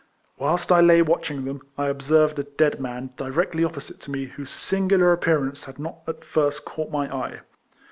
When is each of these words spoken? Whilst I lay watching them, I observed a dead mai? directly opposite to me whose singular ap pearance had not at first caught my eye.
Whilst 0.39 0.71
I 0.71 0.81
lay 0.81 1.03
watching 1.03 1.45
them, 1.45 1.61
I 1.77 1.85
observed 1.85 2.39
a 2.39 2.43
dead 2.43 2.79
mai? 2.79 3.09
directly 3.17 3.63
opposite 3.63 3.99
to 4.01 4.09
me 4.11 4.25
whose 4.25 4.49
singular 4.49 5.13
ap 5.13 5.21
pearance 5.21 5.65
had 5.65 5.77
not 5.77 5.99
at 6.07 6.25
first 6.25 6.65
caught 6.65 6.89
my 6.89 7.15
eye. 7.15 7.41